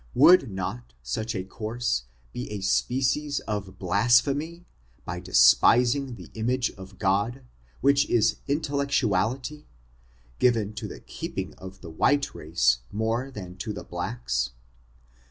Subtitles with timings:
[0.15, 4.65] Would not such a course be a species of blasphemy^
[5.05, 7.43] by despising the image of God,
[7.81, 9.65] which is intellectual ity^
[10.39, 14.49] given to the keeping of the white race, more than to the blacks